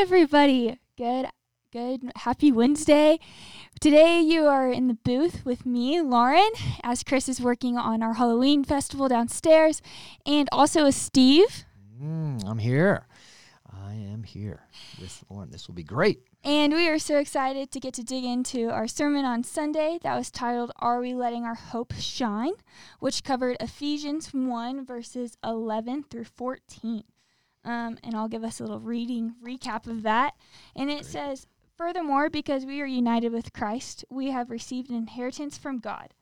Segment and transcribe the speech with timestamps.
[0.00, 0.78] Everybody.
[0.96, 1.26] Good,
[1.72, 2.12] good.
[2.18, 3.18] Happy Wednesday.
[3.80, 6.50] Today you are in the booth with me, Lauren,
[6.84, 9.82] as Chris is working on our Halloween festival downstairs,
[10.24, 11.64] and also with Steve.
[12.00, 13.08] Mm, I'm here.
[13.68, 14.60] I am here
[15.00, 15.50] with Lauren.
[15.50, 16.20] This will be great.
[16.44, 20.16] And we are so excited to get to dig into our sermon on Sunday that
[20.16, 22.52] was titled Are We Letting Our Hope Shine?
[23.00, 27.02] which covered Ephesians 1, verses 11 through 14.
[27.68, 30.32] Um, and I'll give us a little reading recap of that.
[30.74, 35.58] And it says, Furthermore, because we are united with Christ, we have received an inheritance
[35.58, 36.14] from God.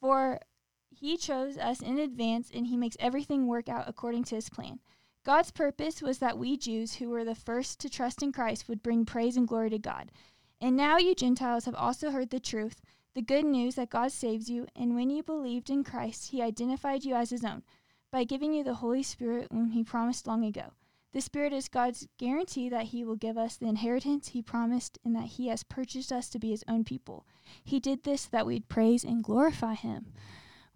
[0.00, 0.38] For
[0.88, 4.78] he chose us in advance, and he makes everything work out according to his plan.
[5.24, 8.84] God's purpose was that we Jews, who were the first to trust in Christ, would
[8.84, 10.12] bring praise and glory to God.
[10.60, 12.80] And now you Gentiles have also heard the truth,
[13.14, 17.04] the good news that God saves you, and when you believed in Christ, he identified
[17.04, 17.64] you as his own
[18.12, 20.74] by giving you the Holy Spirit whom he promised long ago.
[21.12, 25.14] The Spirit is God's guarantee that he will give us the inheritance he promised and
[25.16, 27.26] that he has purchased us to be his own people.
[27.64, 30.12] He did this that we'd praise and glorify him.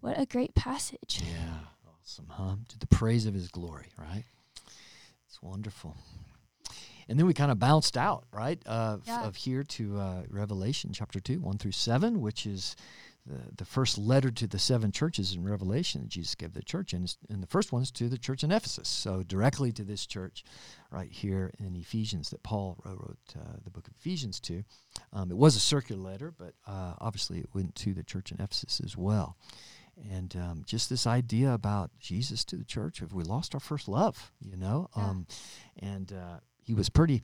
[0.01, 1.23] What a great passage.
[1.25, 1.61] Yeah,
[2.03, 2.57] awesome, huh?
[2.69, 4.25] To the praise of his glory, right?
[5.27, 5.97] It's wonderful.
[7.09, 9.25] And then we kind of bounced out, right, uh, Yeah.
[9.25, 12.77] of here to uh, Revelation chapter 2, 1 through 7, which is
[13.27, 16.93] the, the first letter to the seven churches in Revelation that Jesus gave the church.
[16.93, 18.89] And, and the first one's to the church in Ephesus.
[18.89, 20.45] So directly to this church
[20.91, 24.65] right here in Ephesians that Paul wrote, uh, the book of Ephesians to.
[25.13, 28.41] Um, it was a circular letter, but uh, obviously it went to the church in
[28.41, 29.37] Ephesus as well.
[30.11, 33.89] And um, just this idea about Jesus to the church, if we lost our first
[33.89, 34.89] love, you know?
[34.97, 35.03] Yeah.
[35.03, 35.27] Um,
[35.79, 37.23] and uh, he was pretty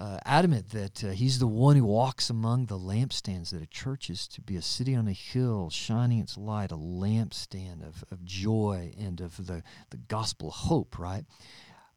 [0.00, 4.08] uh, adamant that uh, he's the one who walks among the lampstands, that a church
[4.08, 8.24] is to be a city on a hill, shining its light, a lampstand of, of
[8.24, 11.24] joy and of the, the gospel hope, right?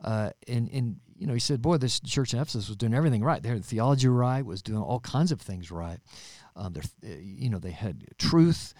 [0.03, 3.23] Uh, and, and, you know, he said, boy, this church in Ephesus was doing everything
[3.23, 3.45] right.
[3.45, 5.99] Had theology right, was doing all kinds of things right.
[6.57, 8.73] Um, they're, uh, you know, they had truth,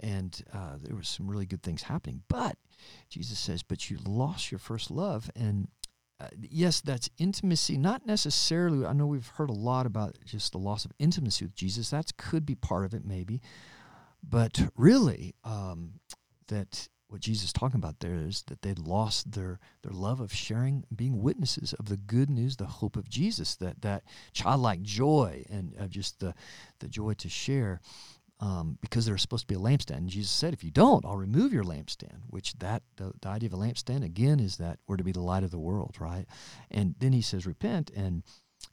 [0.00, 2.22] and uh, there was some really good things happening.
[2.28, 2.56] But
[3.10, 5.30] Jesus says, but you lost your first love.
[5.36, 5.68] And
[6.20, 8.84] uh, yes, that's intimacy, not necessarily.
[8.84, 11.90] I know we've heard a lot about just the loss of intimacy with Jesus.
[11.90, 13.40] That could be part of it, maybe.
[14.22, 15.94] But really, um,
[16.48, 20.32] that what Jesus is talking about there is that they'd lost their their love of
[20.32, 25.44] sharing, being witnesses of the good news, the hope of Jesus, that that childlike joy
[25.50, 26.34] and of just the
[26.80, 27.80] the joy to share.
[28.42, 29.98] Um, because they're supposed to be a lampstand.
[29.98, 33.48] And Jesus said, if you don't, I'll remove your lampstand, which that, the, the idea
[33.48, 36.24] of a lampstand, again, is that we're to be the light of the world, right?
[36.70, 38.22] And then he says, repent and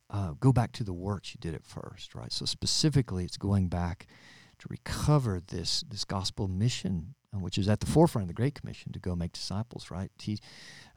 [0.09, 2.31] uh, go back to the works you did at first, right?
[2.31, 4.07] So specifically, it's going back
[4.59, 8.55] to recover this, this gospel mission, uh, which is at the forefront of the Great
[8.55, 10.11] Commission to go make disciples, right?
[10.17, 10.39] Te-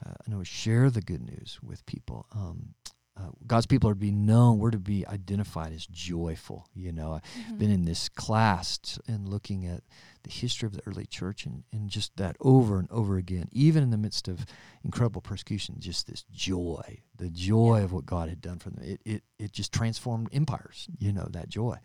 [0.06, 2.26] uh, other share the good news with people.
[2.32, 2.75] Um,
[3.16, 4.59] uh, God's people are to be known.
[4.59, 6.69] We're to be identified as joyful.
[6.75, 9.82] You know, I've been in this class t- and looking at
[10.22, 13.82] the history of the early church and, and just that over and over again, even
[13.82, 14.47] in the midst of
[14.84, 17.84] incredible persecution, just this joy, the joy Yeah.
[17.84, 18.82] of what God had done for them.
[18.84, 21.77] It, it, it just transformed empires, you know, that joy.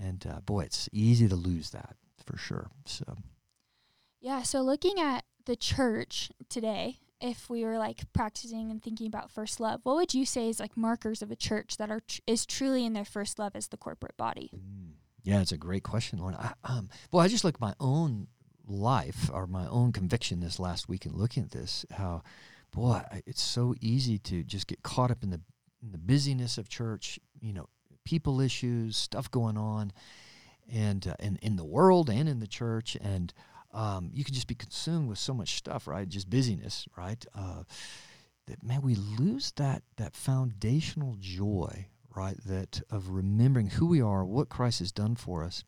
[0.00, 2.68] And uh, boy, it's easy to lose that for sure.
[2.84, 3.16] So,
[4.20, 9.30] Yeah, so looking at the church today, if we were like practicing and thinking about
[9.30, 12.20] first love, what would you say is like markers of a church that are tr-
[12.26, 14.50] is truly in their first love as the corporate body?
[14.54, 14.92] Mm.
[15.22, 16.36] Yeah, it's a great question, Lauren.
[16.36, 18.28] I, um, boy, I just look my own
[18.66, 22.22] life or my own conviction this last week and looking at this, how,
[22.72, 25.40] boy, it's so easy to just get caught up in the
[25.82, 27.18] in the busyness of church.
[27.40, 27.68] You know,
[28.04, 29.92] people issues, stuff going on,
[30.72, 33.32] and uh, and in the world and in the church, and
[33.72, 36.08] um, you can just be consumed with so much stuff, right?
[36.08, 37.24] Just busyness, right?
[37.34, 37.64] Uh,
[38.46, 41.86] that man, we lose that that foundational joy,
[42.16, 42.36] right?
[42.46, 45.64] That of remembering who we are, what Christ has done for us,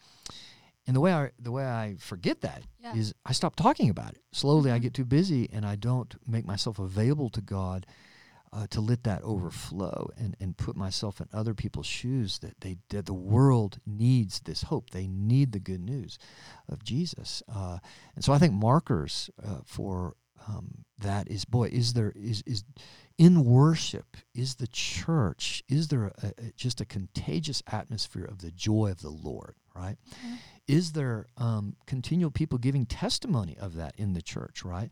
[0.87, 2.62] and the way I the way I forget that
[2.94, 3.12] is Yeah.
[3.26, 4.23] I stop talking about it.
[4.32, 4.82] Slowly, I Mhm.
[4.82, 7.87] get too busy, and I don't make myself available to God.
[8.52, 12.79] Uh, to let that overflow and, and put myself in other people's shoes that they
[12.88, 14.91] that the world needs this hope.
[14.91, 16.19] They need the good news
[16.69, 17.44] of Jesus.
[17.49, 17.79] Uh,
[18.17, 20.17] and so I think markers uh, for
[20.49, 22.64] um, that is boy is there is is
[23.19, 28.50] in worship is the church is there a, a, just a contagious atmosphere of the
[28.50, 29.96] joy of the Lord right?
[30.26, 30.38] Mhm.
[30.67, 34.91] is there um, continual people giving testimony of that in the church right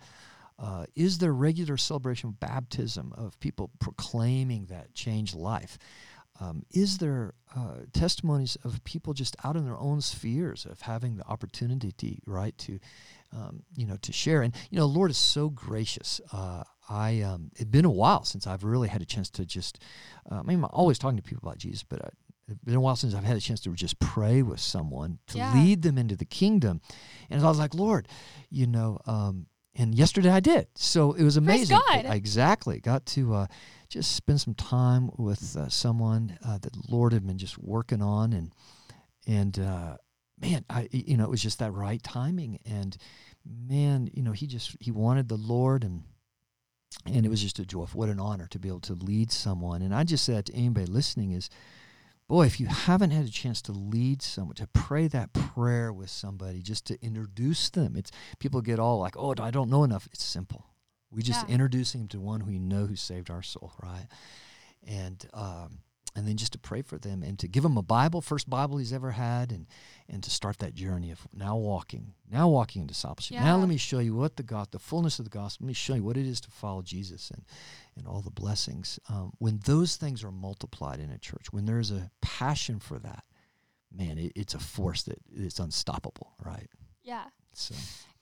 [0.58, 5.78] uh, is there regular celebration of baptism of people proclaiming that changed life
[6.40, 11.16] um, is there uh, testimonies of people just out in their own spheres of having
[11.16, 12.78] the opportunity, to, right, to
[13.32, 14.43] um, you know, to share.
[14.43, 16.20] And you know, Lord is so gracious.
[16.32, 19.82] Uh, I um, it's been a while since I've really had a chance to just.
[20.31, 22.08] Uh, I mean, I'm always talking to people about Jesus, but I,
[22.46, 25.38] it's been a while since I've had a chance to just pray with someone to
[25.38, 25.52] Yeah.
[25.52, 26.81] lead them into the kingdom.
[27.31, 28.06] And I was like, Lord,
[28.49, 29.46] you know, um,
[29.78, 30.66] and yesterday I did.
[30.75, 31.78] So it was Praise amazing.
[31.88, 32.06] God.
[32.06, 33.46] I exactly got to uh,
[33.88, 38.02] just spend some time with uh, someone uh, that the Lord had been just working
[38.02, 38.52] on, and
[39.26, 39.96] and uh,
[40.40, 42.96] man, I you know it was just that right timing, and
[43.46, 46.02] man, you know he just he wanted the Lord and.
[47.06, 47.84] And it was just a joy.
[47.92, 49.82] What an honor to be able to lead someone.
[49.82, 51.48] And I just said to anybody listening is,
[52.28, 56.10] boy, if you haven't had a chance to lead someone, to pray that prayer with
[56.10, 60.08] somebody, just to introduce them, it's people get all like, oh, I don't know enough.
[60.12, 60.66] It's simple.
[61.10, 61.54] We just Yeah.
[61.54, 64.06] introducing them to one who we know who saved our soul, right?
[64.86, 65.78] And um,
[66.18, 68.78] and then just to pray for them and to give them a Bible, first Bible
[68.78, 69.66] he's ever had, and
[70.08, 73.36] and to start that journey of now walking, now walking in discipleship.
[73.44, 75.64] Now let me show you what the God, the fullness of the gospel.
[75.64, 77.44] Let me show you what it is to follow Jesus and
[77.96, 78.98] and all the blessings.
[79.08, 83.22] Um, when those things are multiplied in a church, when there's a passion for that,
[83.94, 86.68] man, it, it's a force that is unstoppable, right?
[87.04, 87.26] Yeah.
[87.52, 87.76] So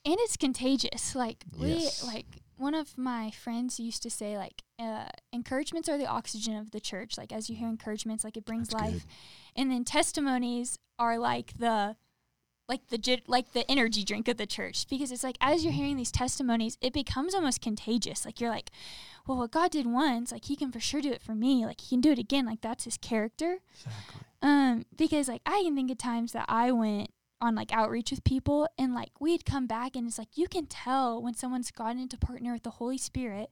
[0.07, 2.03] and it's contagious like Yes.
[2.03, 2.27] we like
[2.57, 6.81] one of my friends used to say like uh, encouragements are the oxygen of the
[6.81, 7.19] church.
[7.19, 8.93] Like as you hear encouragements like it brings That's life.
[8.93, 9.61] Good.
[9.61, 11.97] and then testimonies are like the
[12.69, 14.87] like the like the energy drink of the church.
[14.89, 18.25] Because it's like as you're hearing these testimonies it becomes almost contagious.
[18.25, 18.71] Like you're like
[19.27, 21.67] well what god did once like he can for sure do it for me.
[21.67, 22.47] Like he can do it again.
[22.47, 23.59] Like that's his character.
[23.75, 24.21] Exactly.
[24.41, 27.11] um, because like I can think of times that I went
[27.41, 30.67] on like outreach with people and like we'd come back and it's like you can
[30.67, 33.51] tell when someone's gotten into partner with the Holy Spirit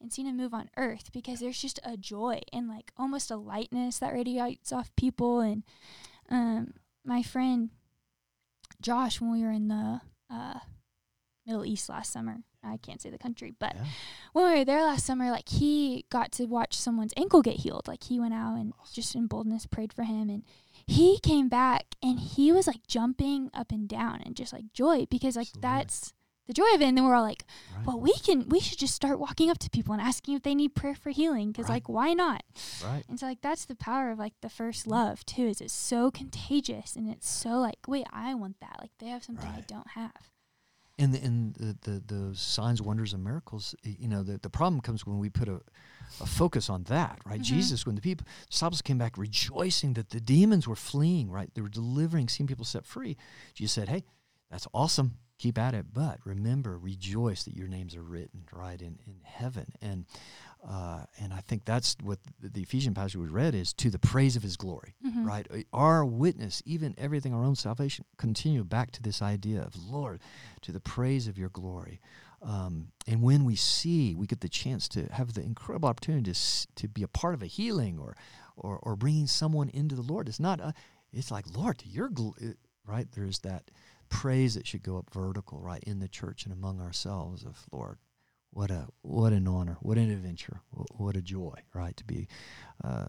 [0.00, 3.36] and seen a move on earth because there's just a joy and like almost a
[3.36, 5.62] lightness that radiates off people and
[6.28, 6.74] um
[7.04, 7.70] my friend
[8.82, 10.00] Josh when we were in the
[10.30, 10.58] uh
[11.46, 12.44] Middle East last summer.
[12.64, 13.84] I can't say the country, but Yeah.
[14.32, 17.88] when we were there last summer, like he got to watch someone's ankle get healed.
[17.88, 18.94] Like he went out and Awesome.
[18.94, 20.44] just in boldness prayed for him and
[20.86, 25.06] he came back and he was like jumping up and down and just like joy
[25.10, 25.60] because like Absolutely.
[25.62, 26.12] that's
[26.48, 26.86] the joy of it.
[26.86, 27.44] And then we're all like,
[27.76, 27.86] Right.
[27.86, 30.56] well, we can, we should just start walking up to people and asking if they
[30.56, 31.74] need prayer for healing because Right.
[31.76, 32.42] like why not?
[32.84, 33.04] right.
[33.08, 35.46] And so like that's the power of like the first love too.
[35.46, 38.76] Is it's so contagious and it's so like wait I want that.
[38.80, 40.31] Like they have something I don't have.
[40.98, 44.80] And the, and the, the those signs, wonders, and miracles, you know, the, the problem
[44.80, 45.60] comes when we put a,
[46.20, 47.40] a focus on that, right?
[47.40, 47.44] Mhm.
[47.44, 51.50] Jesus, when the people disciples came back rejoicing that the demons were fleeing, right?
[51.54, 53.16] They were delivering, seeing people set free.
[53.54, 54.04] Jesus said, "Hey,
[54.50, 55.16] that's awesome.
[55.38, 59.72] Keep at it, but remember, rejoice that your names are written right in in heaven."
[59.80, 60.04] And
[60.68, 63.98] uh, and I think that's what the, the Ephesian passage we read is to the
[63.98, 65.26] praise of His glory Mhm.
[65.26, 65.46] right?
[65.50, 70.20] Uh, Our witness, even everything, our own salvation, continue back to this idea of Lord,
[70.62, 72.00] to the praise of your glory.
[72.40, 76.66] Um, and when we see, we get the chance to have the incredible opportunity to,
[76.76, 78.16] to be a part of a healing or,
[78.56, 80.28] or, or bringing someone into the Lord.
[80.28, 80.74] It's not, a,
[81.12, 83.06] it's like, Lord, to your, gl- it- right?
[83.12, 83.70] There's that
[84.08, 87.98] praise that should go up vertical, right, in the church and among ourselves of Lord.
[88.50, 91.96] What a what an honor, what an adventure, what a joy, right?
[91.96, 92.28] To be
[92.84, 93.06] uh,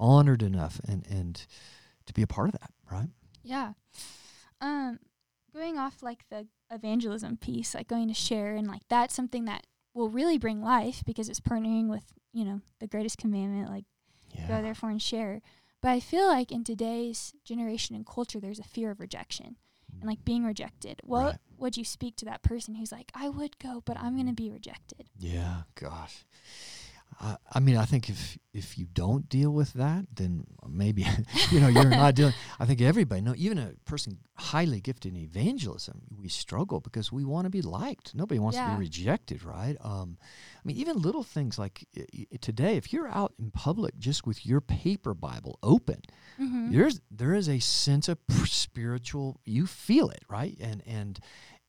[0.00, 1.46] honored enough and and
[2.06, 3.08] to be a part of that, right?
[3.42, 3.72] Yeah.
[4.60, 4.98] Um,
[5.52, 9.66] going off like the evangelism piece, like going to share, and like that's something that
[9.94, 13.84] will really bring life because it's partnering with you know the greatest commandment, like
[14.46, 15.40] go therefore and share.
[15.80, 19.56] But I feel like in today's generation and culture, there's a fear of rejection
[20.00, 21.00] and like being rejected.
[21.04, 21.36] What Right.
[21.56, 24.50] would you speak to that person who's like, I would go, but I'm gonna be
[24.50, 25.08] rejected?
[25.16, 26.24] Yeah, gosh.
[27.20, 31.04] I, I mean, I think if if you don't deal with that, then maybe
[31.50, 32.34] you know you're not dealing.
[32.60, 37.24] I think everybody, no, even a person highly gifted in evangelism, we struggle because we
[37.24, 38.14] want to be liked.
[38.14, 39.76] Nobody wants to be rejected, right?
[39.80, 40.16] Um,
[40.56, 44.26] I mean, even little things like i- i- today, if you're out in public just
[44.26, 46.00] with your paper Bible open,
[46.40, 46.70] Mm-hmm.
[46.72, 51.18] there's there is a sense of spiritual you feel it right and and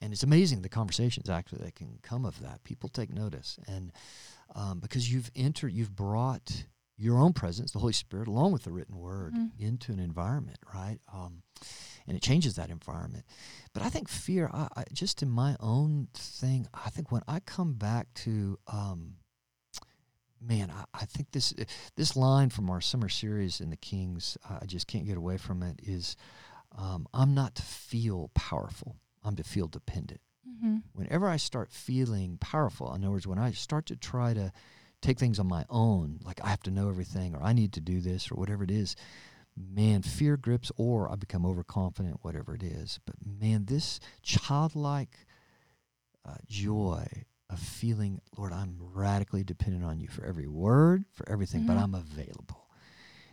[0.00, 3.90] and it's amazing the conversations actually that can come of that people take notice and
[4.54, 6.64] um, because you've entered you've brought
[6.96, 9.50] your own presence the holy spirit along with the written word Mhm.
[9.58, 11.42] into an environment right um,
[12.06, 13.24] and it changes that environment
[13.72, 17.40] but i think fear I, I just in my own thing i think when i
[17.40, 19.16] come back to um,
[20.40, 21.54] man I, I think this
[21.96, 25.62] this line from our summer series in the Kings, I just can't get away from
[25.62, 25.80] it.
[25.82, 26.16] Is
[26.76, 28.96] um, I'm not to feel powerful.
[29.22, 30.20] I'm to feel dependent.
[30.48, 30.76] Mm-hmm.
[30.94, 34.52] Whenever I start feeling powerful, in other words, when I start to try to
[35.02, 37.80] take things on my own, like I have to know everything, or I need to
[37.80, 38.96] do this, or whatever it is,
[39.56, 43.00] man, fear grips, or I become overconfident, whatever it is.
[43.04, 45.26] But man, this childlike
[46.26, 47.06] uh, joy
[47.48, 51.82] of feeling, Lord, I'm radically dependent on you for every word, for everything, but Mhm.
[51.82, 52.68] I'm available.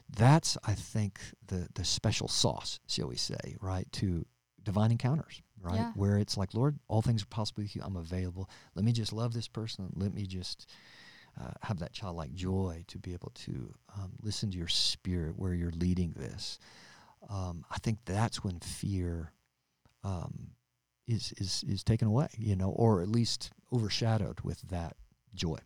[0.09, 4.25] That's, I think, the the special sauce, shall we say, right, to
[4.63, 5.91] divine encounters, right, Yeah.
[5.95, 7.81] where it's like, Lord, all things are possible with you.
[7.83, 8.49] I'm available.
[8.75, 9.91] Let me just love this person.
[9.95, 10.67] Let me just
[11.39, 15.53] uh, have that childlike joy to be able to um, listen to your spirit where
[15.53, 16.57] you're leading this.
[17.29, 19.31] Um, I think that's when fear
[20.03, 20.51] um,
[21.07, 24.95] is is is taken away, you know, or at least overshadowed with that
[25.35, 25.57] joy.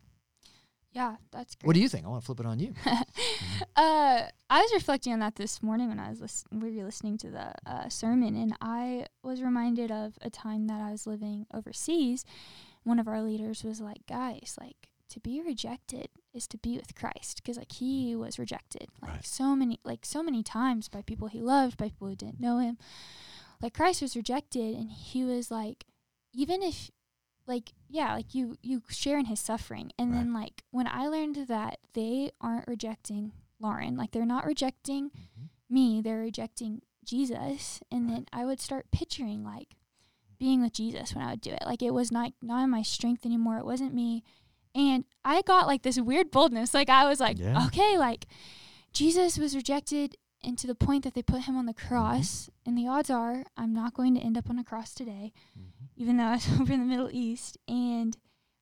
[0.93, 1.67] Yeah, that's great.
[1.67, 2.05] What do you think?
[2.05, 2.73] I want to flip it on you.
[2.85, 7.17] uh, I was reflecting on that this morning when I was lis- we were listening
[7.19, 11.45] to the uh, sermon, and I was reminded of a time that I was living
[11.53, 12.25] overseas.
[12.83, 16.95] One of our leaders was like, "Guys, like to be rejected is to be with
[16.95, 19.25] Christ, because like he was rejected like Right.
[19.25, 22.59] so many, like so many times by people he loved, by people who didn't know
[22.59, 22.77] him.
[23.61, 25.85] Like Christ was rejected, and he was like,
[26.33, 26.89] even if
[27.51, 29.91] like yeah like you you share in his suffering.
[29.99, 35.09] And then like when i learned that they aren't rejecting lauren like they're not rejecting
[35.09, 35.45] mm-hmm.
[35.75, 37.81] me they're rejecting jesus.
[37.91, 39.75] And then i would start picturing like
[40.39, 41.63] being with jesus when i would do it.
[41.65, 43.57] Like it was not not in my strength anymore.
[43.57, 44.23] It wasn't me.
[44.73, 46.73] And i got like this weird boldness.
[46.73, 47.65] Like i was like Yeah.
[47.67, 48.25] okay like
[48.93, 51.87] jesus was rejected and to the point that they put him on the mm-hmm.
[51.87, 55.31] cross and the odds are i'm not going to end up on a cross today
[55.57, 55.85] mm-hmm.
[55.95, 57.57] even though I was over in the Middle East.
[57.67, 58.17] And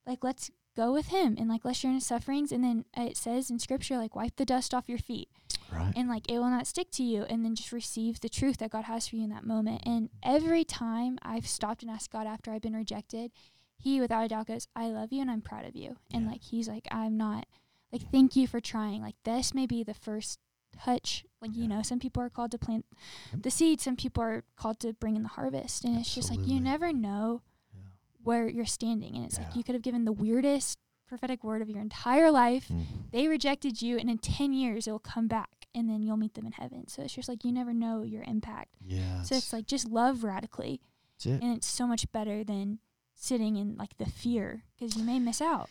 [0.06, 2.52] like, let's go with him and like, let's share in his sufferings.
[2.52, 5.28] And then it says in scripture, like, wipe the dust off your feet
[5.72, 5.92] Right.
[5.96, 7.22] and like, it will not stick to you.
[7.24, 9.82] And then just receive the truth that God has for you in that moment.
[9.84, 10.34] And mm-hmm.
[10.36, 13.30] every time I've stopped and asked God after I've been rejected,
[13.78, 15.96] he without a doubt goes, I love you and I'm proud of you.
[16.12, 16.32] And Yeah.
[16.32, 17.46] like, he's like, I'm not,
[17.92, 19.00] like, thank you for trying.
[19.02, 20.38] Like, this may be the first
[20.72, 21.24] touch.
[21.40, 21.62] Like, Yeah.
[21.62, 22.84] you know, some people are called to plant
[23.32, 23.42] Yep.
[23.42, 25.84] the seed, some people are called to bring in the harvest.
[25.84, 27.42] And it's just like, you never know
[27.74, 27.80] Yeah.
[28.22, 29.16] where you're standing.
[29.16, 29.46] And it's Yeah.
[29.46, 32.68] like you could have given the weirdest prophetic word of your entire life.
[32.68, 33.10] Mhm.
[33.10, 36.34] They rejected you, and in 10 years, it will come back, and then you'll meet
[36.34, 36.86] them in heaven.
[36.86, 38.76] So it's just like you never know your impact.
[38.86, 39.22] Yeah.
[39.22, 40.80] So it's like just love radically.
[41.22, 41.42] it.
[41.42, 42.78] And it's so much better than
[43.14, 45.68] sitting in like the fear because you may miss out.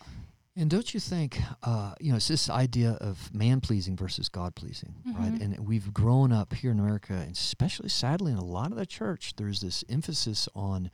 [0.59, 4.55] And don't you think, uh, you know, it's this idea of man pleasing versus God
[4.55, 5.31] pleasing, right?
[5.33, 5.41] Mhm.
[5.41, 8.85] And we've grown up here in America, and especially sadly in a lot of the
[8.85, 10.91] church, there's this emphasis on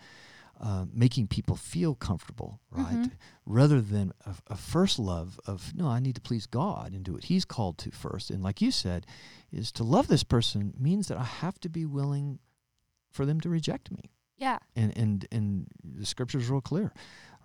[0.58, 2.96] uh, making people feel comfortable, right?
[2.96, 3.12] Mhm.
[3.46, 7.12] Rather than a, a first love of, no, I need to please God and do
[7.12, 8.32] what He's called to first.
[8.32, 9.06] And like you said,
[9.52, 12.40] is to love this person means that I have to be willing
[13.12, 14.60] for them to reject me Yeah.
[14.78, 16.94] and and and the scripture's real clear,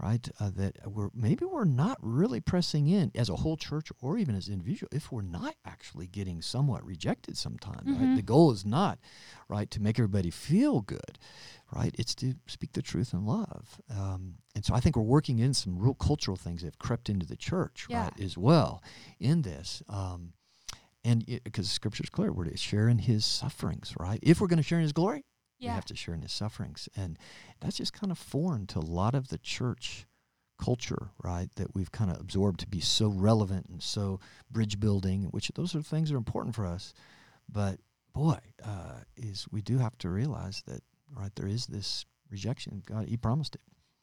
[0.02, 0.28] right?
[0.40, 4.34] Uh, that we're maybe we're not really pressing in as a whole church or even
[4.34, 8.08] as individual if we're not actually getting somewhat rejected sometime, right?
[8.08, 8.16] Mhm.
[8.16, 8.98] The goal is not
[9.48, 11.18] right to make everybody feel good,
[11.74, 11.94] right?
[11.98, 15.54] It's to speak the truth in love, um, and so I think we're working in
[15.54, 18.04] some real cultural things that have crept into the church, Yeah.
[18.04, 18.82] right, as well
[19.18, 19.82] in this.
[19.88, 20.32] Um,
[21.04, 24.18] and because scripture is clear, we're to share in His sufferings, right?
[24.22, 25.24] If we're going to share in His glory,
[25.60, 26.88] we have to share in his sufferings.
[26.96, 27.18] And
[27.60, 30.06] that's just kind of foreign to a lot of the church
[30.60, 31.48] culture, right?
[31.56, 35.74] That we've kind of absorbed to be so relevant and so bridge building, which those
[35.74, 36.92] are things that are important for us.
[37.48, 37.80] But
[38.14, 40.82] boy, uh, is we do have to realize that,
[41.14, 42.82] right, there is this rejection.
[42.86, 43.60] God, he promised it.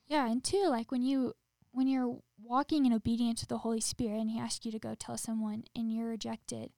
[0.07, 1.33] Yeah, and two, like when you
[1.71, 4.95] when you're walking in obedience to the Holy Spirit and he asks you to go
[4.95, 6.71] tell someone and you're rejected,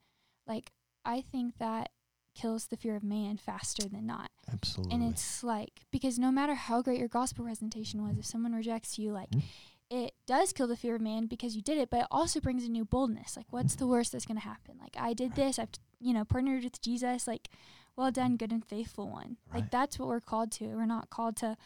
[0.45, 0.71] like
[1.05, 1.89] I think that
[2.39, 4.29] kills the fear of man faster than not.
[4.51, 4.93] Absolutely.
[4.95, 8.97] And it's like because no matter how great your gospel presentation was, if someone rejects
[8.97, 9.43] you, like Mm.
[9.89, 12.63] it does kill the fear of man because you did it, but it also brings
[12.65, 13.35] a new boldness.
[13.35, 14.75] Like, what's the worst that's gonna happen?
[14.79, 15.35] Like, I did Right.
[15.47, 15.59] this.
[15.59, 15.69] I've
[15.99, 17.27] you know partnered with Jesus.
[17.27, 17.49] Like,
[17.95, 19.35] well done, good and faithful one.
[19.51, 19.55] Right.
[19.61, 20.67] Like that's what we're called to.
[20.67, 21.57] We're not called to.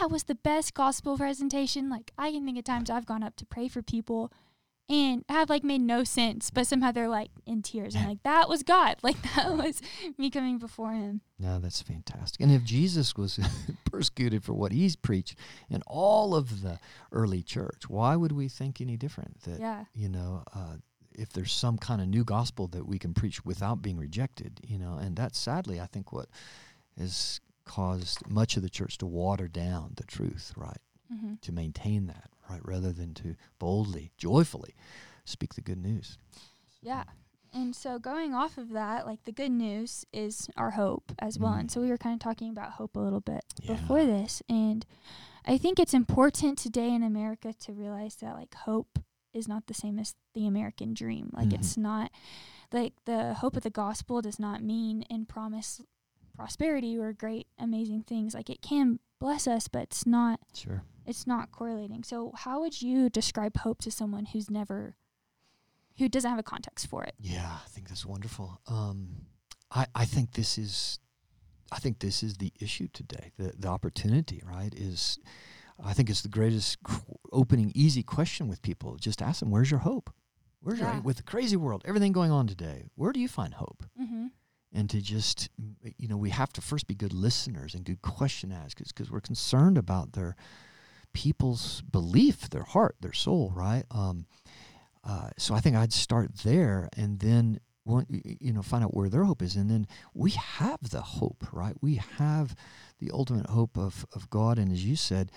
[0.00, 1.90] That was the best gospel presentation.
[1.90, 4.32] Like I can think of times I've gone up to pray for people.
[4.88, 7.94] And have like made no sense, but somehow they're like in tears.
[7.94, 8.96] And like that was God.
[9.02, 9.80] Like that was
[10.18, 11.22] me coming before him.
[11.38, 12.40] No, that's fantastic.
[12.40, 13.38] And if Jesus was
[13.90, 15.38] persecuted for what he's preached
[15.70, 16.78] in all of the
[17.10, 19.40] early church, why would we think any different?
[19.42, 19.84] That Yeah.
[19.94, 20.76] you know, uh,
[21.14, 24.78] if there's some kind of new gospel that we can preach without being rejected, you
[24.78, 26.28] know, and that's sadly, I think, what
[26.98, 30.78] has caused much of the church to water down the truth, right?
[31.10, 34.74] hmm To maintain that, right, rather than to boldly, joyfully
[35.24, 36.18] speak the good news.
[36.80, 37.04] Yeah.
[37.54, 41.52] And so going off of that, like the good news is our hope as well.
[41.52, 41.60] Mm.
[41.60, 43.74] And so we were kind of talking about hope a little bit Yeah.
[43.74, 44.42] before this.
[44.48, 44.86] And
[45.44, 48.98] I think it's important today in America to realize that like hope
[49.34, 51.30] is not the same as the American dream.
[51.32, 51.54] Like Mhm.
[51.54, 52.10] it's not
[52.72, 55.82] like the hope of the gospel does not mean and promise
[56.34, 58.32] prosperity or great amazing things.
[58.34, 60.84] Like it can bless us, but it's not Sure.
[61.06, 62.04] It's not correlating.
[62.04, 64.94] So how would you describe hope to someone who's never
[65.98, 67.14] who doesn't have a context for it?
[67.20, 68.60] Yeah, I think that's wonderful.
[68.66, 69.26] Um,
[69.70, 70.98] I I think this is,
[71.70, 73.32] I think this is the issue today.
[73.36, 75.18] The the opportunity, right, is,
[75.82, 76.78] I think it's the greatest
[77.32, 78.96] opening easy question with people.
[78.96, 80.10] Just ask them, "Where's your hope?
[80.60, 80.94] Where's Yeah.
[80.94, 82.90] your with the crazy world, everything going on today?
[82.94, 84.26] Where do you find hope?" Mm-hmm.
[84.74, 85.50] and to just
[85.98, 89.20] you know we have to first be good listeners and good question askers because we're
[89.20, 90.34] concerned about their
[91.12, 94.26] people's belief their heart their soul right um,
[95.04, 99.08] uh, so i think i'd start there and then want, you know find out where
[99.08, 102.54] their hope is and then we have the hope right we have
[103.00, 105.30] the ultimate hope of, of god and as you said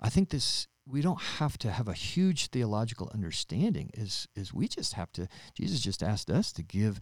[0.00, 4.68] i think this we don't have to have a huge theological understanding is is we
[4.68, 7.00] just have to jesus just asked us to give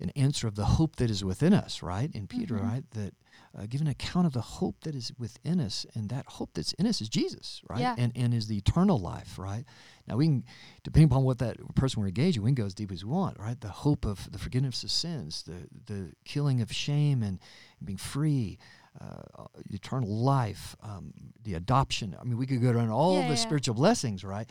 [0.00, 2.10] an answer of the hope that is within us, right?
[2.14, 2.62] In Peter, Mhm.
[2.62, 2.90] right?
[2.90, 3.14] That
[3.58, 6.72] uh, give an account of the hope that is within us, and that hope that's
[6.74, 7.80] in us is Jesus, right?
[7.80, 7.94] Yeah.
[7.96, 9.64] And and is the eternal life, right?
[10.06, 10.44] Now we can,
[10.84, 13.38] depending upon what that person we're engaging, we can go as deep as we want,
[13.38, 13.60] right?
[13.60, 17.38] The hope of the forgiveness of sins, the the killing of shame, and,
[17.84, 18.58] being free.
[18.98, 21.12] Uh, eternal life, um,
[21.42, 22.16] the adoption.
[22.18, 23.46] I mean, we could go down all Yeah, the yeah.
[23.46, 24.48] spiritual blessings, right?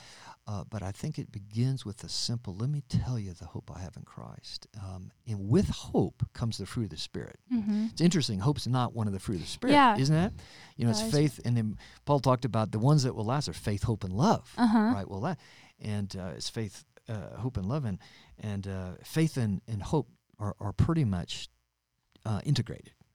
[0.48, 2.54] Uh, but I think it begins with the simple.
[2.56, 4.68] Let me tell you the hope I have in Christ.
[4.80, 7.40] Um, and with hope comes the fruit of the Spirit.
[7.52, 7.88] Mm-hmm.
[7.92, 8.38] It's interesting.
[8.40, 9.98] Hope's not one of the fruit of the Spirit, Yeah.
[9.98, 10.34] isn't it?
[10.78, 11.40] You know, it's faith.
[11.44, 14.54] And then Paul talked about the ones that will last are faith, hope, and love.
[14.60, 14.78] Uh-huh.
[14.94, 15.10] Right?
[15.10, 15.40] Well, last.
[15.80, 17.84] And uh, it's faith, uh, hope, and love.
[17.86, 17.98] And,
[18.38, 21.50] and uh, faith and, and hope are, are pretty much
[22.26, 22.42] uh,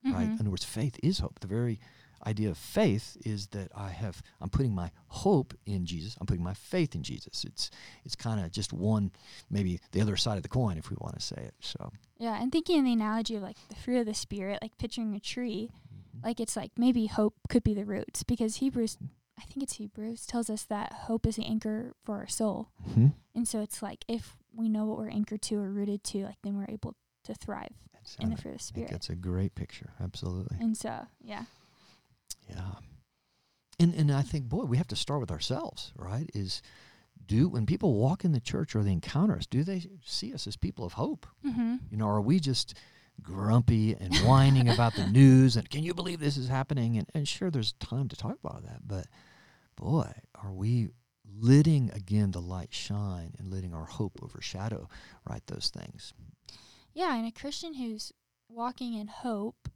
[0.04, 0.34] integrated, right?
[0.34, 1.40] In other words, faith is hope.
[1.40, 1.80] The very
[2.26, 6.16] idea of faith is that I have I'm putting my hope in Jesus.
[6.20, 7.44] I'm putting my faith in Jesus.
[7.44, 7.70] It's
[8.04, 9.10] it's kind of just one
[9.50, 11.54] maybe the other side of the coin if we want to say it.
[11.60, 14.76] So Yeah, and thinking in the analogy of like the fruit of the spirit, like
[14.78, 15.70] picturing a tree,
[16.22, 18.98] like it's like maybe hope could be the roots because Hebrews,
[19.38, 22.68] I think it's Hebrews, tells us that hope is the anchor for our soul.
[22.88, 23.08] mm-hmm.
[23.34, 26.38] And so it's like if we know what we're anchored to or rooted to, like
[26.42, 28.90] then we're able to thrive that's, in the fruit of the spirit.
[28.90, 29.90] that's a great picture.
[30.02, 30.56] Absolutely.
[30.60, 31.44] And so, yeah.
[32.48, 32.72] Yeah.
[33.78, 36.30] And and I think boy, we have to start with ourselves, right?
[36.34, 36.62] Is
[37.26, 40.46] do when people walk in the church or they encounter us, do they see us
[40.46, 41.26] as people of hope?
[41.46, 41.76] Mm-hmm.
[41.90, 42.74] You know, are we just
[43.22, 46.96] grumpy and whining about the news and can you believe this is happening?
[46.96, 49.06] And, and sure, there's time to talk about that, but
[49.76, 50.10] boy,
[50.42, 50.88] are we
[51.38, 54.88] letting again the light shine and letting our hope overshadow
[55.28, 56.12] right those things?
[56.94, 58.12] Yeah, and a Christian who's
[58.48, 59.68] walking in hope,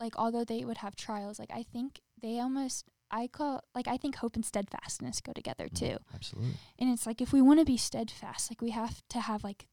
[0.00, 3.96] like although they would have trials, like I think they almost I call like I
[3.96, 5.96] think hope and steadfastness go together Mm, too.
[6.14, 6.52] absolutely.
[6.78, 9.66] And it's like if we want to be steadfast, like we have to have like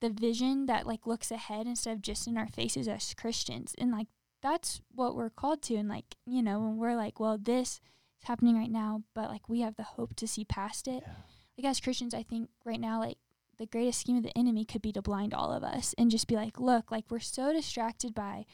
[0.00, 3.74] the vision that like looks ahead instead of just in our faces as Christians.
[3.78, 4.08] And like
[4.42, 5.76] that's what we're called to.
[5.76, 7.80] And like, you know, when we're like, well, this
[8.20, 11.02] is happening right now, but like we have the hope to see past it.
[11.06, 11.12] Yeah.
[11.56, 13.16] Like as Christians, I think right now, like
[13.58, 16.26] the greatest scheme of the enemy could be to blind all of us and just
[16.26, 18.44] be like, look, like we're so distracted by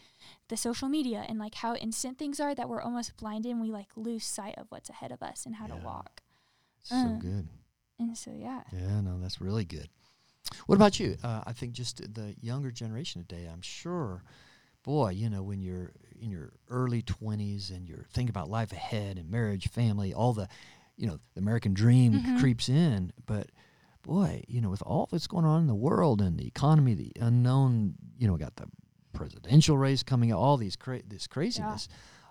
[0.48, 3.70] the social media and like how instant things are that we're almost blinded and we
[3.70, 6.22] like lose sight of what's ahead of us and how to walk.
[6.82, 7.48] So Uh, good.
[7.98, 8.62] And so, yeah.
[8.72, 9.88] Yeah, no, that's really good.
[10.66, 11.16] What about you?
[11.22, 14.22] Uh, I think just the younger generation today, I'm sure,
[14.82, 19.18] boy, you know, when you're in your early 20s and you're thinking about life ahead
[19.18, 20.48] and marriage, family, all the,
[20.96, 22.38] you know, the American dream Mhm.
[22.38, 23.12] creeps in.
[23.26, 23.50] But
[24.02, 27.12] boy, you know, with all that's going on in the world and the economy, the
[27.20, 28.66] unknown, you know, we got the
[29.12, 31.88] presidential race coming all these cra- this craziness.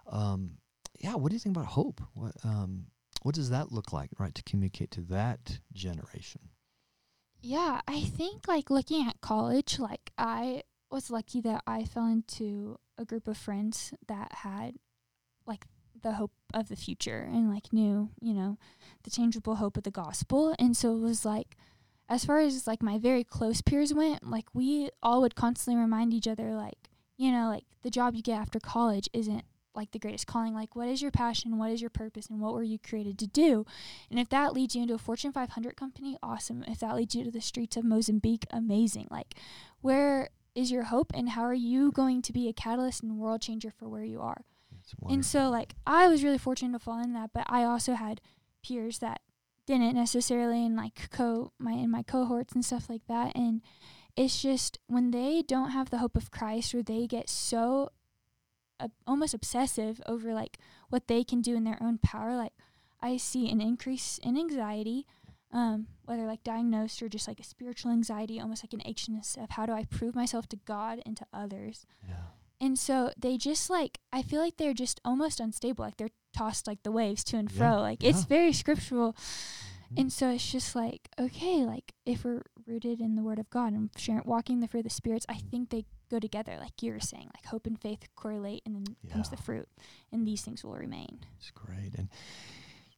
[0.08, 0.58] Um,
[1.00, 2.02] yeah, what do you think about hope?
[2.14, 2.88] What um,
[3.22, 6.50] what does that look like, right, to communicate to that generation?
[7.42, 12.78] Yeah, I think like looking at college, like I was lucky that I fell into
[12.98, 14.76] a group of friends that had
[15.46, 15.66] like
[16.02, 18.58] the hope of the future and like knew, you know,
[19.04, 20.56] the tangible hope of the gospel.
[20.60, 21.58] And so it was like
[22.08, 26.14] as far as like my very close peers went, like we all would constantly remind
[26.14, 29.44] each other like, you know, like the job you get after college isn't
[29.76, 30.54] like the greatest calling.
[30.54, 31.58] Like what is your passion?
[31.58, 33.66] What is your purpose and what were you created to do?
[34.10, 36.64] And if that leads you into a Fortune 500 company, awesome.
[36.68, 39.08] If that leads you to the streets of Mozambique, amazing.
[39.12, 39.36] Like,
[39.82, 43.42] where is your hope, and how are you going to be a catalyst and world
[43.42, 44.42] changer for where you are?
[45.14, 48.22] And so, like, I was really fortunate to fall in that, but I also had
[48.64, 49.22] peers that
[49.66, 53.36] didn't necessarily, and like co my in my cohorts and stuff like that.
[53.36, 53.62] And
[54.16, 57.90] it's just when they don't have the hope of Christ, or they get so
[58.80, 60.58] uh, almost obsessive over like
[60.90, 62.54] what they can do in their own power, like
[63.02, 65.06] I see an increase in anxiety,
[65.52, 69.52] um, whether like diagnosed or just like a spiritual anxiety, almost like an anxiousness of
[69.52, 71.86] how do I prove myself to God and to others.
[72.08, 72.16] yeah.
[72.62, 75.86] And so they just like I feel like they're just almost unstable.
[75.86, 77.82] Like they're tossed like the waves to and Yeah, fro.
[77.82, 79.14] Like it's very scriptural.
[79.94, 80.02] Mhm.
[80.02, 83.74] And so it's just like, okay, like if we're rooted in the word of God
[83.74, 86.92] and sharing, walking the fruit of the spirits, I think they go together, like you
[86.94, 89.68] were saying, like hope and faith correlate and then comes the fruit
[90.12, 91.20] and these things will remain.
[91.40, 92.10] It's great, and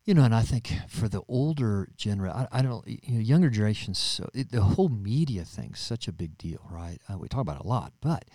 [0.03, 3.49] you know, and I think for the older generation, I, I don't, you know, younger
[3.49, 6.99] generations, so it, the whole media thing's such a big deal, right?
[7.07, 8.25] Uh, we talk about it a lot, but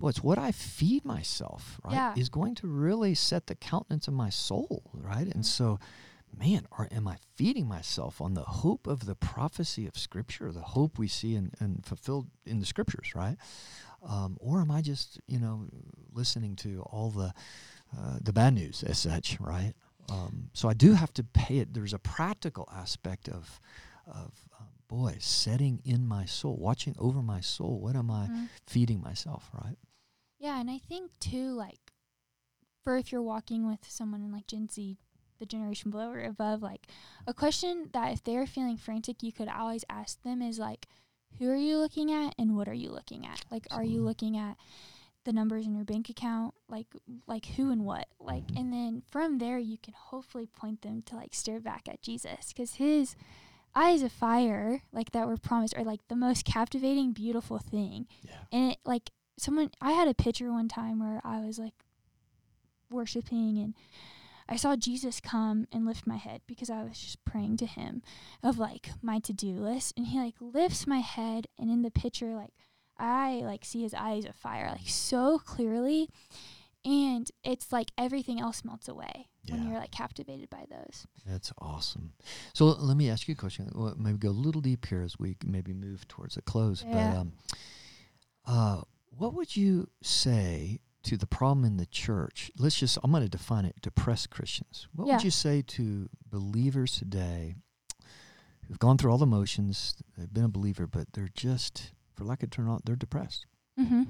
[0.00, 2.14] boy, it's what I feed myself, right, Yeah.
[2.16, 5.26] is going to really set the countenance of my soul, right?
[5.28, 5.34] Mhm.
[5.34, 5.78] And so,
[6.36, 10.62] man, are, am I feeding myself on the hope of the prophecy of Scripture, the
[10.62, 13.36] hope we see and, and fulfilled in the Scriptures, right?
[14.02, 15.66] Um, or am I just, you know,
[16.12, 17.32] listening to all the
[17.96, 19.74] uh, the bad news as such, right?
[20.08, 21.74] Um, so I do have to pay it.
[21.74, 23.60] There's a practical aspect of,
[24.06, 27.80] of um, boy, setting in my soul, watching over my soul.
[27.80, 28.48] What am I Mhm.
[28.66, 29.76] feeding myself, right?
[30.40, 31.92] Yeah, and I think too, like,
[32.82, 34.96] for if you're walking with someone in like Gen Z,
[35.38, 36.86] the generation below or above, like,
[37.26, 40.86] a question that if they're feeling frantic, you could always ask them is like,
[41.38, 43.44] who are you looking at and what are you looking at?
[43.50, 44.56] Like, are you looking at
[45.24, 46.54] the numbers in your bank account?
[46.68, 46.86] Like,
[47.26, 48.06] like who and what?
[48.18, 52.02] Like, and then from there, you can hopefully point them to like stare back at
[52.02, 53.14] Jesus because his
[53.74, 58.32] eyes of fire, like that were promised, are like the most captivating, beautiful thing Yeah.
[58.52, 61.72] and it like someone i had a picture one time where i was like
[62.90, 63.74] worshiping and
[64.48, 68.02] i saw jesus come and lift my head because i was just praying to him
[68.42, 72.34] of like my to-do list and he like lifts my head and in the picture
[72.34, 72.52] like
[72.98, 76.08] i like see his eyes of fire like so clearly
[76.84, 82.12] and it's like everything else melts away when you're like captivated by those That's awesome.
[82.54, 83.70] So l- let me ask you a question.
[83.74, 86.84] Well, maybe go a little deep here as we maybe move towards a close.
[86.86, 86.92] Yeah.
[86.92, 87.32] But um,
[88.46, 92.50] uh, what would you say to the problem in the church?
[92.58, 94.86] Let's just, I'm going to define it depressed Christians.
[94.94, 95.16] What Yeah.
[95.16, 97.54] would you say to believers today
[98.68, 102.42] who've gone through all the motions, they've been a believer, but they're just, for lack
[102.42, 103.46] of a term, they're depressed?
[103.78, 104.02] Mm-hmm.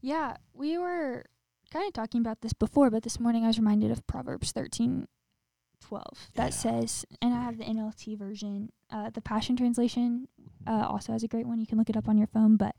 [0.00, 1.24] Yeah, we were
[1.70, 5.08] kind of talking about this before, but this morning I was reminded of Proverbs thirteen
[5.80, 8.70] twelve that Yeah, says, and I have the NLT version.
[8.90, 10.28] Uh, the Passion Translation
[10.66, 11.58] uh, also has a great one.
[11.58, 12.56] You can look it up on your phone.
[12.56, 12.74] But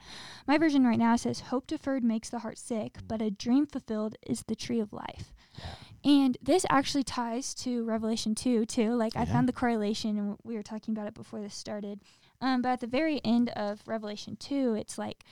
[0.48, 4.16] my version right now says, "Hope deferred makes the heart sick, but a dream fulfilled
[4.26, 5.66] is the tree of life." Yeah.
[6.04, 8.94] And this actually ties to Revelation 2 too.
[8.94, 12.02] Like I found the correlation and we were talking about it before this started.
[12.40, 15.26] Um, but at the very end of Revelation 2, it's like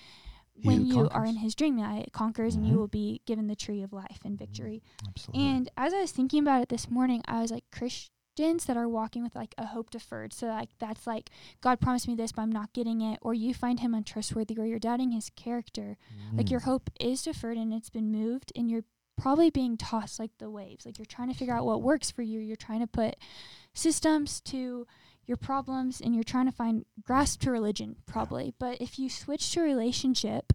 [0.64, 2.70] when you are in his dream, yeah, it conquers and Mhm.
[2.70, 4.82] you will be given the tree of life and victory.
[5.08, 5.46] Absolutely.
[5.48, 8.88] And as I was thinking about it this morning, I was like, Christians that are
[8.90, 10.34] walking with like a hope deferred.
[10.34, 11.30] So like that's like
[11.62, 14.66] God promised me this, but I'm not getting it, or you find him untrustworthy, or
[14.66, 15.98] you're doubting his character.
[16.34, 16.66] Like your Mm.
[16.66, 18.84] hope is deferred and it's been moved, and you're
[19.18, 20.86] probably being tossed like the waves.
[20.86, 22.40] Like you're trying to figure out what works for you.
[22.42, 23.16] You're trying to put
[23.74, 24.86] systems to
[25.26, 28.54] your problems, and you're trying to find grasp to religion probably.
[28.60, 30.54] But if you switch to relationship,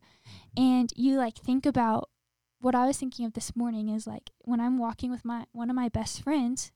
[0.56, 2.08] and you like think about
[2.60, 5.70] what I was thinking of this morning is like when I'm walking with my one
[5.70, 6.70] of my best friends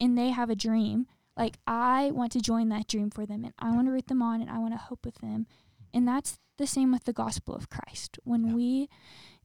[0.00, 3.54] and they have a dream, like I want to join that dream for them and
[3.58, 5.46] I want to root them on and I want to hope with them.
[5.94, 8.18] And that's the same with the gospel of Christ.
[8.24, 8.54] When Yeah.
[8.54, 8.88] we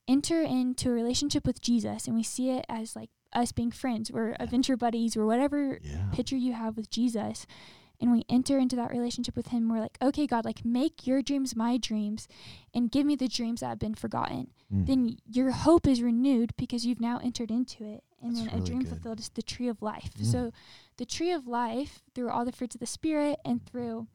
[0.08, 4.10] enter into a relationship with Jesus and we see it as like us being friends
[4.10, 6.10] or adventure buddies or whatever yeah.
[6.12, 7.46] picture you have with Jesus
[8.00, 11.22] and we enter into that relationship with him we're like okay God like make your
[11.22, 12.28] dreams my dreams
[12.74, 14.86] and give me the dreams that have been forgotten Mm.
[14.86, 18.66] then your hope is renewed because you've now entered into it and That's then a
[18.66, 18.90] dream good.
[18.90, 20.26] fulfilled is the tree of life Mm.
[20.26, 20.52] so
[20.98, 24.08] the tree of life through all the fruits of the spirit and through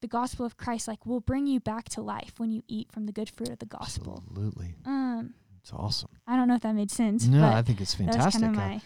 [0.00, 3.06] the gospel of Christ like will bring you back to life when you eat from
[3.06, 4.74] the good fruit of the gospel Absolutely.
[4.84, 6.10] um It's awesome.
[6.26, 8.42] I don't know if that made sense No, I think it's that fantastic.
[8.42, 8.82] kind of I-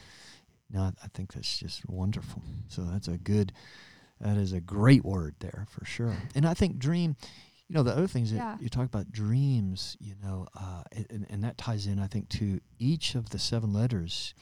[0.70, 2.42] No, I- think that's just wonderful.
[2.68, 3.52] So that's a good,
[4.20, 6.16] that is a great word there for sure.
[6.34, 7.16] And I think dream,
[7.68, 8.58] you know, the other things that Yeah.
[8.60, 12.60] you talk about dreams, you know, uh, and, and that ties in, I think, to
[12.78, 14.34] each of the seven letters,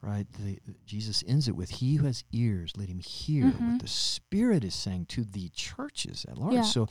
[0.00, 0.26] right?
[0.32, 3.72] The, Jesus ends it with, "He who has ears, let him hear Mhm.
[3.72, 6.62] what the Spirit is saying to the churches at large." Yeah.
[6.62, 6.88] So,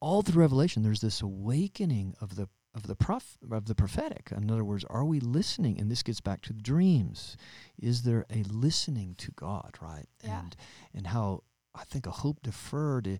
[0.00, 4.32] all through Revelation, there's this awakening of the of the prof, of the prophetic.
[4.34, 5.78] In other words, are we listening?
[5.78, 7.36] And this gets back to the dreams.
[7.78, 10.06] Is there a listening to God, right?
[10.24, 10.40] Yeah.
[10.40, 10.56] And
[10.94, 11.42] and how
[11.74, 13.06] I think a hope deferred.
[13.08, 13.18] i-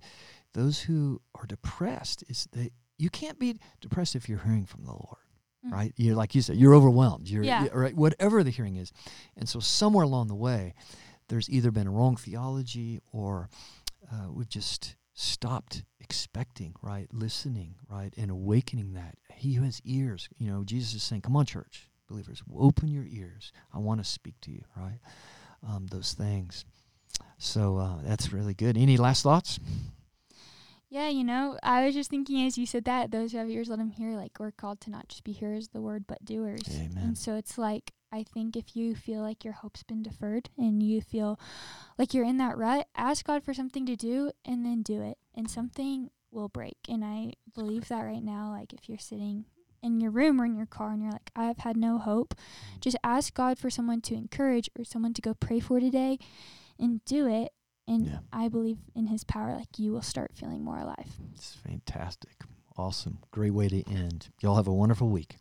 [0.54, 4.90] those who are depressed is that you can't be depressed if you're hearing from the
[4.92, 5.16] Lord,
[5.66, 5.72] Mhm.
[5.72, 5.92] right?
[5.96, 7.26] You're like you said, you're overwhelmed.
[7.28, 7.64] You're Yeah.
[7.64, 7.96] you- right.
[7.96, 8.92] Whatever the hearing is,
[9.34, 10.74] and so somewhere along the way,
[11.28, 13.48] there's either been a wrong theology or
[14.10, 17.06] uh, we've just stopped expecting, right?
[17.12, 18.12] Listening, right?
[18.16, 19.16] And awakening that.
[19.32, 23.06] He who has ears, you know, Jesus is saying, come on, church, believers, open your
[23.06, 23.52] ears.
[23.72, 24.98] I want to speak to you, right?
[25.66, 26.64] Um, those things.
[27.38, 28.76] So uh, that's really good.
[28.76, 29.58] Any last thoughts?
[30.92, 33.70] Yeah, you know, I was just thinking as you said that, those who have ears,
[33.70, 34.14] let them hear.
[34.14, 36.68] Like, we're called to not just be hearers of the word, but doers.
[36.68, 36.98] Amen.
[37.02, 40.82] And so it's like, I think if you feel like your hope's been deferred and
[40.82, 41.40] you feel
[41.96, 45.16] like you're in that rut, ask God for something to do and then do it.
[45.34, 46.76] And something will break.
[46.90, 48.50] And I believe that right now.
[48.50, 49.46] Like, if you're sitting
[49.82, 52.80] in your room or in your car and you're like, I've had no hope, mm.
[52.82, 56.18] just ask God for someone to encourage or someone to go pray for today
[56.78, 57.50] and do it.
[57.88, 58.18] And Yeah.
[58.32, 61.16] I believe in his power, like you will start feeling more alive.
[61.34, 62.44] It's fantastic.
[62.76, 63.18] Awesome.
[63.32, 64.30] Great way to end.
[64.40, 65.36] Y'all have a wonderful week.